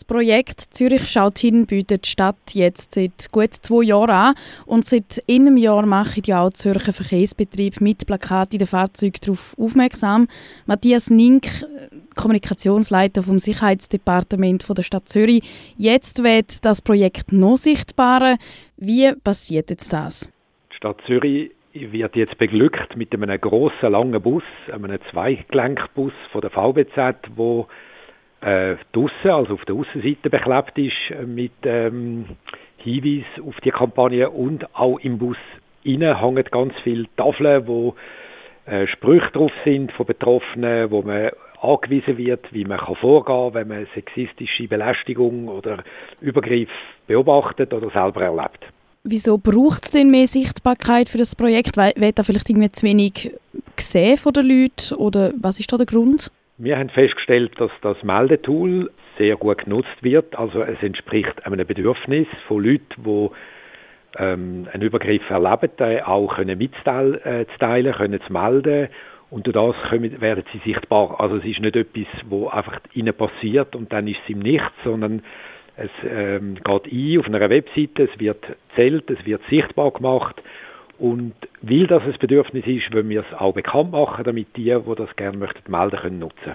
Das 0.00 0.06
Projekt 0.06 0.62
Zürich 0.62 1.08
schaut 1.08 1.38
hin 1.40 1.66
bietet 1.66 2.06
die 2.06 2.08
Stadt 2.08 2.54
jetzt 2.54 2.94
seit 2.94 3.30
gut 3.32 3.52
zwei 3.52 3.84
Jahren 3.84 4.08
an 4.08 4.34
und 4.64 4.86
seit 4.86 5.22
einem 5.28 5.58
Jahr 5.58 5.84
machen 5.84 6.22
ja 6.24 6.40
auch 6.40 6.54
Zürcher 6.54 6.94
Verkehrsbetrieb 6.94 7.82
mit 7.82 8.06
Plakaten 8.06 8.54
in 8.54 8.60
den 8.60 8.66
Fahrzeugen 8.66 9.18
darauf 9.20 9.54
aufmerksam. 9.58 10.26
Matthias 10.64 11.10
Nink, 11.10 11.48
Kommunikationsleiter 12.16 13.22
vom 13.22 13.38
Sicherheitsdepartement 13.38 14.66
der 14.74 14.82
Stadt 14.84 15.06
Zürich. 15.10 15.42
Jetzt 15.76 16.24
wird 16.24 16.64
das 16.64 16.80
Projekt 16.80 17.30
noch 17.30 17.58
sichtbarer. 17.58 18.38
Wie 18.78 19.12
passiert 19.22 19.68
jetzt 19.68 19.92
das? 19.92 20.32
Die 20.72 20.76
Stadt 20.76 20.96
Zürich 21.06 21.50
wird 21.74 22.16
jetzt 22.16 22.38
beglückt 22.38 22.96
mit 22.96 23.12
einem 23.12 23.38
großen 23.38 23.92
langen 23.92 24.22
Bus, 24.22 24.44
einem 24.72 24.98
Zweigelenkbus 25.10 26.14
von 26.32 26.40
der 26.40 26.50
VBZ, 26.50 27.28
wo 27.36 27.68
äh, 28.40 28.76
draussen, 28.92 29.30
also 29.30 29.54
auf 29.54 29.64
der 29.66 29.74
Außenseite 29.74 30.30
beklebt 30.30 30.78
ist 30.78 31.26
mit 31.26 31.52
ähm, 31.64 32.24
Hinweis 32.78 33.26
auf 33.46 33.54
die 33.62 33.70
Kampagne 33.70 34.30
und 34.30 34.74
auch 34.74 34.98
im 34.98 35.18
Bus 35.18 35.36
innen 35.82 36.18
hängen 36.18 36.44
ganz 36.50 36.74
viele 36.82 37.06
Tafeln, 37.16 37.66
wo 37.66 37.94
äh, 38.66 38.86
Sprüche 38.86 39.30
drauf 39.32 39.52
sind 39.64 39.92
von 39.92 40.06
Betroffenen, 40.06 40.90
wo 40.90 41.02
man 41.02 41.30
angewiesen 41.60 42.16
wird, 42.16 42.52
wie 42.52 42.64
man 42.64 42.78
kann 42.78 42.96
vorgehen 42.96 43.54
wenn 43.54 43.68
man 43.68 43.86
sexistische 43.94 44.68
Belästigung 44.68 45.48
oder 45.48 45.84
Übergriff 46.20 46.70
beobachtet 47.06 47.74
oder 47.74 47.90
selber 47.90 48.22
erlebt. 48.22 48.64
Wieso 49.02 49.38
braucht 49.38 49.84
es 49.84 49.90
denn 49.92 50.10
mehr 50.10 50.26
Sichtbarkeit 50.26 51.08
für 51.08 51.18
das 51.18 51.34
Projekt? 51.34 51.76
Wird 51.76 52.18
da 52.18 52.22
vielleicht 52.22 52.50
irgendwie 52.50 52.70
zu 52.70 52.86
wenig 52.86 53.32
gesehen 53.76 54.18
von 54.18 54.32
den 54.32 54.46
Leuten 54.46 54.94
oder 54.96 55.32
was 55.40 55.58
ist 55.58 55.72
da 55.72 55.78
der 55.78 55.86
Grund? 55.86 56.30
Wir 56.62 56.78
haben 56.78 56.90
festgestellt, 56.90 57.52
dass 57.58 57.70
das 57.80 58.02
Meldetool 58.02 58.90
sehr 59.16 59.36
gut 59.36 59.64
genutzt 59.64 59.96
wird. 60.02 60.38
Also 60.38 60.60
es 60.60 60.76
entspricht 60.82 61.46
einem 61.46 61.66
Bedürfnis 61.66 62.26
von 62.46 62.62
Leuten, 62.62 63.02
die 63.02 63.30
ähm, 64.18 64.68
einen 64.70 64.82
Übergriff 64.82 65.22
erleben, 65.30 66.02
auch 66.04 66.36
können 66.36 66.58
mitzuteilen, 66.58 67.18
äh, 67.24 67.92
können 67.92 68.20
zu 68.20 68.30
melden 68.30 68.88
und 69.30 69.46
durch 69.46 69.54
das 69.54 69.88
können, 69.88 70.20
werden 70.20 70.44
sie 70.52 70.58
sichtbar. 70.70 71.18
Also 71.18 71.36
es 71.36 71.46
ist 71.46 71.60
nicht 71.60 71.76
etwas, 71.76 72.06
wo 72.28 72.48
einfach 72.48 72.78
ihnen 72.92 73.14
passiert 73.14 73.74
und 73.74 73.90
dann 73.90 74.06
ist 74.06 74.20
es 74.24 74.28
im 74.28 74.40
Nichts, 74.40 74.74
sondern 74.84 75.22
es 75.78 75.90
ähm, 76.04 76.56
geht 76.56 76.92
ein 76.92 77.18
auf 77.20 77.26
einer 77.26 77.48
Webseite, 77.48 78.02
es 78.02 78.20
wird 78.20 78.44
zählt, 78.74 79.08
es 79.08 79.24
wird 79.24 79.40
sichtbar 79.48 79.92
gemacht 79.92 80.42
und 81.00 81.32
weil 81.62 81.86
das 81.86 82.02
ein 82.02 82.14
Bedürfnis 82.18 82.66
ist, 82.66 82.92
wollen 82.92 83.08
wir 83.08 83.20
es 83.20 83.40
auch 83.40 83.54
bekannt 83.54 83.92
machen, 83.92 84.22
damit 84.22 84.48
die, 84.56 84.64
die 84.64 84.94
das 84.96 85.16
gerne 85.16 85.38
möchten, 85.38 85.70
melden 85.70 85.98
können, 85.98 86.18
nutzen. 86.18 86.52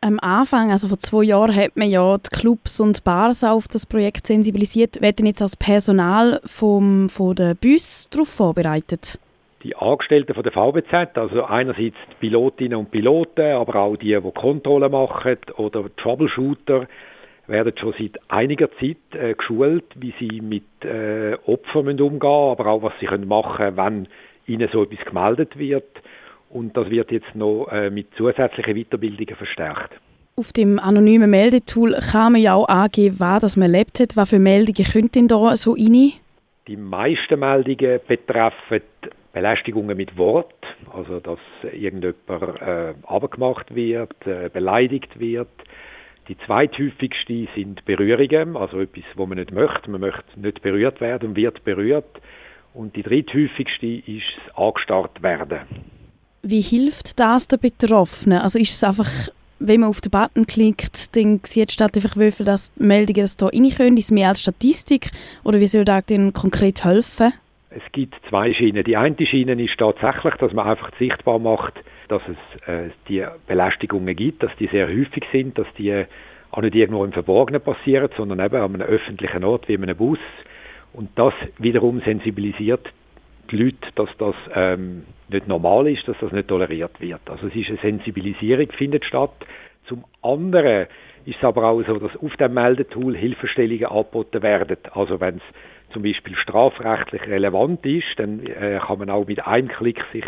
Am 0.00 0.18
Anfang, 0.20 0.70
also 0.70 0.88
vor 0.88 0.98
zwei 0.98 1.22
Jahren, 1.22 1.54
hat 1.54 1.76
man 1.76 1.88
ja 1.88 2.18
die 2.18 2.28
Clubs 2.28 2.78
und 2.78 3.04
Bars 3.04 3.42
auf 3.42 3.68
das 3.68 3.86
Projekt 3.86 4.26
sensibilisiert. 4.26 5.00
Werden 5.00 5.24
jetzt 5.24 5.40
als 5.40 5.56
Personal 5.56 6.40
vom, 6.44 7.08
von 7.08 7.34
der 7.34 7.54
Bus 7.54 8.08
darauf 8.10 8.28
vorbereitet? 8.28 9.18
Die 9.62 9.74
Angestellten 9.74 10.34
von 10.34 10.42
der 10.42 10.52
VBZ, 10.52 11.16
also 11.16 11.44
einerseits 11.44 11.96
die 12.10 12.14
Pilotinnen 12.20 12.76
und 12.76 12.90
Piloten, 12.90 13.52
aber 13.52 13.76
auch 13.76 13.96
die, 13.96 14.14
die 14.20 14.30
Kontrollen 14.32 14.92
machen 14.92 15.38
oder 15.56 15.84
Troubleshooter, 15.96 16.86
werden 17.46 17.72
schon 17.76 17.94
seit 17.98 18.18
einiger 18.28 18.70
Zeit 18.78 18.96
äh, 19.12 19.34
geschult, 19.34 19.84
wie 19.96 20.14
sie 20.18 20.40
mit 20.40 20.64
äh, 20.84 21.36
Opfern 21.46 21.88
umgehen 21.88 22.12
müssen, 22.12 22.26
aber 22.26 22.66
auch 22.66 22.82
was 22.82 22.92
sie 23.00 23.06
können 23.06 23.28
machen 23.28 23.76
wenn 23.76 24.08
ihnen 24.46 24.68
so 24.72 24.82
etwas 24.82 25.04
gemeldet 25.04 25.58
wird. 25.58 25.84
Und 26.50 26.76
das 26.76 26.88
wird 26.90 27.10
jetzt 27.10 27.34
noch 27.34 27.66
äh, 27.70 27.90
mit 27.90 28.08
zusätzlichen 28.16 28.74
Weiterbildungen 28.74 29.36
verstärkt. 29.36 29.94
Auf 30.36 30.52
dem 30.52 30.78
anonymen 30.78 31.30
Meldetool 31.30 31.96
kann 32.12 32.32
man 32.32 32.42
ja 32.42 32.54
auch 32.54 32.68
angeben, 32.68 33.16
was 33.18 33.56
man 33.56 33.72
erlebt 33.72 34.00
hat. 34.00 34.16
Was 34.16 34.30
für 34.30 34.38
Meldungen 34.38 34.84
könnt 34.84 35.14
denn 35.14 35.28
da 35.28 35.54
so 35.56 35.72
rein? 35.72 36.12
Die 36.66 36.76
meisten 36.76 37.38
Meldungen 37.38 38.00
betreffen 38.06 38.82
Belästigungen 39.32 39.96
mit 39.96 40.16
Wort, 40.16 40.54
also 40.92 41.20
dass 41.20 41.38
irgendjemand 41.72 42.60
äh, 42.60 42.94
abgemacht 43.02 43.74
wird, 43.74 44.14
äh, 44.26 44.48
beleidigt 44.48 45.18
wird, 45.18 45.48
die 46.28 46.36
zweithäufigsten 46.46 47.48
sind 47.54 47.84
Berührungen, 47.84 48.56
also 48.56 48.80
etwas, 48.80 49.04
wo 49.14 49.26
man 49.26 49.38
nicht 49.38 49.52
möchte. 49.52 49.90
Man 49.90 50.00
möchte 50.00 50.40
nicht 50.40 50.62
berührt 50.62 51.00
werden 51.00 51.30
und 51.30 51.36
wird 51.36 51.64
berührt. 51.64 52.20
Und 52.72 52.96
die 52.96 53.02
dritthäufigste 53.02 53.86
ist 53.86 54.24
das 54.46 54.56
angestarrt 54.56 55.22
werden. 55.22 55.60
Wie 56.42 56.60
hilft 56.60 57.18
das 57.20 57.48
den 57.48 57.60
Betroffenen? 57.60 58.38
Also 58.38 58.58
ist 58.58 58.74
es 58.74 58.84
einfach, 58.84 59.10
wenn 59.58 59.80
man 59.80 59.90
auf 59.90 60.00
den 60.00 60.10
Button 60.10 60.46
klickt, 60.46 61.14
dann 61.16 61.40
sieht 61.44 61.72
statt 61.72 61.96
einfach, 61.96 62.16
wie 62.16 62.32
viele 62.32 62.46
das 62.46 62.72
Meldungen 62.76 63.22
das 63.22 63.36
da 63.36 63.46
rein 63.46 63.70
können? 63.70 63.96
Ist 63.96 64.10
mehr 64.10 64.28
als 64.28 64.40
Statistik? 64.40 65.10
Oder 65.44 65.60
wie 65.60 65.66
soll 65.66 65.84
das 65.84 66.06
denn 66.06 66.32
konkret 66.32 66.84
helfen? 66.84 67.32
Es 67.76 67.92
gibt 67.92 68.14
zwei 68.28 68.52
Schienen. 68.54 68.84
Die 68.84 68.96
eine 68.96 69.26
Schiene 69.26 69.60
ist 69.62 69.76
tatsächlich, 69.78 70.34
dass 70.34 70.52
man 70.52 70.68
einfach 70.68 70.90
sichtbar 70.98 71.38
macht, 71.38 71.74
dass 72.08 72.22
es 72.28 72.68
äh, 72.68 72.90
die 73.08 73.24
Belästigungen 73.48 74.14
gibt, 74.14 74.42
dass 74.42 74.54
die 74.56 74.68
sehr 74.68 74.86
häufig 74.86 75.24
sind, 75.32 75.58
dass 75.58 75.66
die 75.76 76.04
auch 76.52 76.62
nicht 76.62 76.74
irgendwo 76.76 77.04
im 77.04 77.12
Verborgenen 77.12 77.60
passieren, 77.60 78.08
sondern 78.16 78.38
eben 78.38 78.56
an 78.56 78.74
einem 78.74 78.82
öffentlichen 78.82 79.42
Ort 79.42 79.68
wie 79.68 79.74
in 79.74 79.82
einem 79.82 79.96
Bus. 79.96 80.18
Und 80.92 81.10
das 81.16 81.34
wiederum 81.58 82.00
sensibilisiert 82.02 82.86
die 83.50 83.56
Leute, 83.56 83.88
dass 83.96 84.08
das 84.18 84.34
ähm, 84.54 85.04
nicht 85.28 85.48
normal 85.48 85.88
ist, 85.88 86.06
dass 86.06 86.16
das 86.20 86.32
nicht 86.32 86.48
toleriert 86.48 87.00
wird. 87.00 87.20
Also 87.28 87.48
es 87.48 87.56
ist 87.56 87.68
eine 87.68 87.78
Sensibilisierung 87.78 88.70
findet 88.72 89.04
statt. 89.04 89.34
Zum 89.86 90.04
anderen 90.22 90.86
ist 91.26 91.38
es 91.38 91.44
aber 91.44 91.64
auch 91.64 91.82
so, 91.82 91.98
dass 91.98 92.16
auf 92.16 92.36
dem 92.36 92.54
Meldetool 92.54 93.16
Hilfestellungen 93.16 93.86
angeboten 93.86 94.42
werden. 94.42 94.76
Also 94.92 95.20
wenn 95.20 95.36
es 95.36 95.92
zum 95.92 96.02
Beispiel 96.02 96.36
strafrechtlich 96.36 97.22
relevant 97.22 97.84
ist, 97.86 98.04
dann 98.16 98.44
äh, 98.46 98.80
kann 98.84 98.98
man 98.98 99.10
auch 99.10 99.26
mit 99.26 99.46
einem 99.46 99.68
Klick 99.68 100.02
sich 100.12 100.24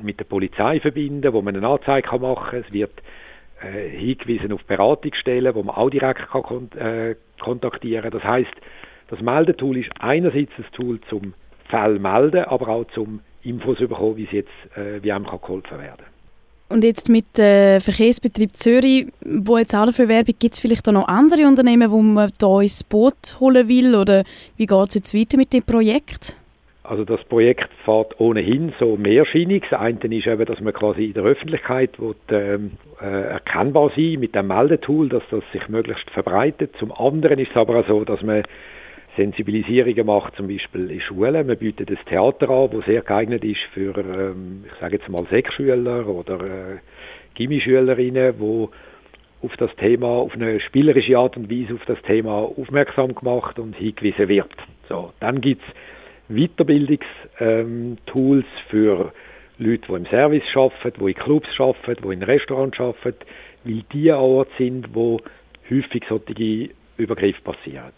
mit 0.00 0.18
der 0.18 0.24
Polizei 0.24 0.80
verbinden, 0.80 1.32
wo 1.32 1.42
man 1.42 1.56
eine 1.56 1.66
Anzeige 1.66 2.08
kann 2.08 2.22
machen 2.22 2.50
kann. 2.50 2.64
Es 2.66 2.72
wird 2.72 3.02
äh, 3.60 3.88
hingewiesen 3.90 4.52
auf 4.52 4.64
Beratungsstellen, 4.64 5.54
wo 5.54 5.62
man 5.62 5.76
auch 5.76 5.90
direkt 5.90 6.28
kann 6.28 6.42
kon 6.42 6.72
äh, 6.72 7.16
kontaktieren 7.40 8.02
kann. 8.02 8.12
Das 8.12 8.24
heißt, 8.24 8.54
das 9.08 9.20
Meldetool 9.20 9.76
ist 9.76 9.90
einerseits 10.00 10.52
ein 10.56 10.64
Tool 10.72 11.00
zum 11.10 11.34
Fall 11.68 11.98
melden, 11.98 12.44
aber 12.44 12.68
auch 12.68 12.84
zum 12.94 13.20
Infos 13.42 13.78
bekommen, 13.78 14.16
wie 14.16 14.24
es 14.24 14.32
jetzt, 14.32 14.76
äh, 14.76 15.02
wie 15.02 15.12
einem 15.12 15.26
kann 15.26 15.40
geholfen 15.40 15.78
werden 15.78 16.11
und 16.72 16.84
jetzt 16.84 17.08
mit 17.08 17.38
dem 17.38 17.44
äh, 17.44 17.80
Verkehrsbetrieb 17.80 18.56
Zürich, 18.56 19.06
wo 19.24 19.58
jetzt 19.58 19.74
auch 19.74 19.86
dafür 19.86 20.08
Werbung 20.08 20.34
gibt 20.38 20.54
es 20.54 20.60
vielleicht 20.60 20.88
auch 20.88 20.92
noch 20.92 21.06
andere 21.06 21.46
Unternehmen, 21.46 21.90
wo 21.90 22.00
man 22.00 22.32
da 22.38 22.60
ins 22.60 22.82
Boot 22.82 23.36
holen 23.38 23.68
will 23.68 23.94
oder 23.94 24.24
wie 24.56 24.66
geht 24.66 24.88
es 24.88 24.94
jetzt 24.94 25.14
weiter 25.14 25.36
mit 25.36 25.52
dem 25.52 25.62
Projekt? 25.62 26.36
Also 26.84 27.04
das 27.04 27.22
Projekt 27.24 27.68
fährt 27.84 28.18
ohnehin 28.18 28.72
so 28.80 28.96
mehrschienig. 28.96 29.64
Das 29.70 29.80
eine 29.80 29.98
ist 29.98 30.26
eben, 30.26 30.44
dass 30.44 30.60
man 30.60 30.72
quasi 30.72 31.06
in 31.06 31.14
der 31.14 31.22
Öffentlichkeit 31.22 32.00
will, 32.00 32.16
ähm, 32.30 32.72
äh, 33.00 33.04
erkennbar 33.04 33.92
sein 33.94 34.16
mit 34.18 34.34
dem 34.34 34.48
Meldetool, 34.48 35.08
dass 35.08 35.22
das 35.30 35.44
sich 35.52 35.68
möglichst 35.68 36.10
verbreitet. 36.10 36.74
Zum 36.80 36.90
anderen 36.90 37.38
ist 37.38 37.50
es 37.50 37.56
aber 37.56 37.80
auch 37.80 37.86
so, 37.86 38.04
dass 38.04 38.20
man 38.22 38.42
Sensibilisierungen 39.16 40.06
macht, 40.06 40.36
zum 40.36 40.48
Beispiel 40.48 40.90
in 40.90 41.00
Schulen. 41.00 41.46
Man 41.46 41.58
bietet 41.58 41.90
das 41.90 41.98
Theater 42.06 42.48
an, 42.48 42.70
das 42.72 42.84
sehr 42.86 43.02
geeignet 43.02 43.44
ist 43.44 43.60
für, 43.74 43.96
ähm, 43.98 44.64
ich 44.66 44.72
sage 44.80 44.96
jetzt 44.96 45.08
mal, 45.08 45.26
Sechsschüler 45.30 46.06
oder 46.06 46.40
äh, 46.40 46.78
Gimmischülerinnen, 47.34 48.34
wo 48.38 48.70
auf 49.42 49.56
das 49.58 49.74
Thema, 49.76 50.06
auf 50.06 50.34
eine 50.34 50.60
spielerische 50.60 51.18
Art 51.18 51.36
und 51.36 51.50
Weise 51.50 51.74
auf 51.74 51.84
das 51.86 52.00
Thema 52.02 52.32
aufmerksam 52.32 53.14
gemacht 53.14 53.58
und 53.58 53.76
hingewiesen 53.76 54.28
wird. 54.28 54.52
So, 54.88 55.12
dann 55.20 55.40
gibt's 55.40 55.64
Weiterbildungstools 56.28 57.24
ähm, 57.40 57.98
für 58.68 59.12
Leute, 59.58 59.86
die 59.88 59.94
im 59.94 60.06
Service 60.06 60.42
arbeiten, 60.54 61.04
die 61.04 61.10
in 61.10 61.16
Clubs 61.16 61.48
arbeiten, 61.58 62.02
die 62.02 62.14
in 62.14 62.22
Restaurants 62.22 62.80
arbeiten, 62.80 63.26
weil 63.64 63.82
die 63.92 64.10
Orte 64.12 64.50
sind, 64.58 64.94
wo 64.94 65.20
häufig 65.68 66.04
solche 66.08 66.70
Übergriffe 66.96 67.42
passieren. 67.42 67.92